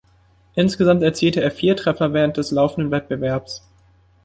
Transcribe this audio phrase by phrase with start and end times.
[0.55, 3.61] Insgesamt erzielte er vier Treffer während des laufenden Wettbewerbs.